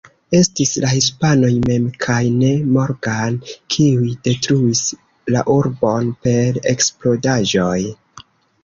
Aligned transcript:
Estis 0.35 0.69
la 0.85 0.93
hispanoj 0.93 1.51
mem 1.65 1.85
kaj 2.05 2.17
ne 2.39 2.49
Morgan, 2.77 3.39
kiuj 3.77 4.11
detruis 4.31 4.83
la 5.37 5.45
urbon 5.61 6.13
per 6.27 6.61
eksplodaĵoj. 6.75 7.79